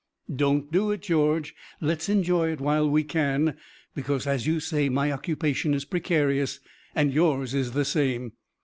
[0.35, 1.53] "Don't do it, George.
[1.79, 3.55] Let's enjoy it while we can,
[3.93, 6.59] because as you say my occupation is precarious
[6.95, 8.31] and yours is the same."